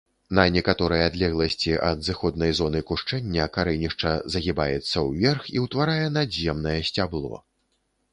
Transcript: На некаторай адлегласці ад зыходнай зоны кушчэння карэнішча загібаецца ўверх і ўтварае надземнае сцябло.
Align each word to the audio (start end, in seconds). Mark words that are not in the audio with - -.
На 0.37 0.43
некаторай 0.53 1.01
адлегласці 1.07 1.73
ад 1.89 1.99
зыходнай 2.07 2.51
зоны 2.59 2.81
кушчэння 2.91 3.45
карэнішча 3.57 4.13
загібаецца 4.37 5.05
ўверх 5.09 5.43
і 5.57 5.63
ўтварае 5.65 6.07
надземнае 6.17 6.75
сцябло. 6.89 7.35